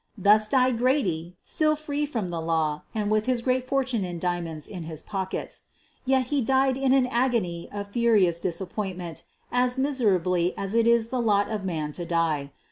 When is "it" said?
10.73-10.87